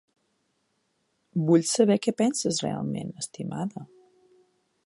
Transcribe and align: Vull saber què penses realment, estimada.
Vull 1.51 1.67
saber 1.73 1.99
què 2.07 2.15
penses 2.23 2.61
realment, 2.67 3.15
estimada. 3.25 3.89